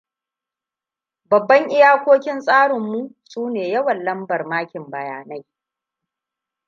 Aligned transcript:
Babban 1.29 1.63
iyakokin 1.75 2.39
tsarin 2.45 2.79
mu 2.91 3.01
sune 3.31 3.63
yawan 3.73 3.99
lambar 4.05 4.41
makin 4.51 4.83
bayanai. 4.91 5.43